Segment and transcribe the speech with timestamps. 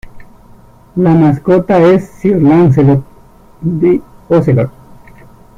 [0.95, 3.03] La mascota es "Sir Lancelot
[3.79, 4.71] the Ocelot".